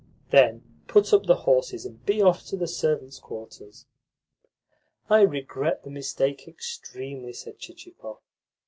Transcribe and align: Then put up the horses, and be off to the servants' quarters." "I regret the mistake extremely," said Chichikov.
Then 0.31 0.63
put 0.87 1.13
up 1.13 1.27
the 1.27 1.35
horses, 1.45 1.85
and 1.85 2.03
be 2.07 2.23
off 2.23 2.43
to 2.47 2.57
the 2.57 2.67
servants' 2.67 3.19
quarters." 3.19 3.85
"I 5.11 5.21
regret 5.21 5.83
the 5.83 5.91
mistake 5.91 6.47
extremely," 6.47 7.33
said 7.33 7.59
Chichikov. 7.59 8.17